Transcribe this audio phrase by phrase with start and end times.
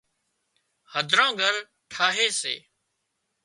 [0.93, 1.53] هڌران گھر
[1.91, 2.55] ٺاهي سي